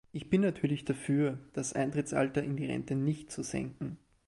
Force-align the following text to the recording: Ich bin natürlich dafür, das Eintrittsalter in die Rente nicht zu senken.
Ich 0.13 0.31
bin 0.31 0.41
natürlich 0.41 0.83
dafür, 0.83 1.37
das 1.53 1.73
Eintrittsalter 1.73 2.41
in 2.43 2.57
die 2.57 2.65
Rente 2.65 2.95
nicht 2.95 3.29
zu 3.31 3.43
senken. 3.43 3.99